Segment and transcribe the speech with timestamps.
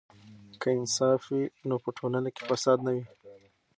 [0.61, 3.03] که انصاف وي نو په ټولنه کې فساد نه وي.